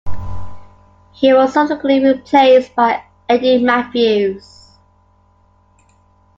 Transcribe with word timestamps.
He 1.11 1.31
was 1.31 1.53
subsequently 1.53 2.03
replaced 2.03 2.73
by 2.75 3.03
Eddie 3.29 3.63
Mathews. 3.63 4.71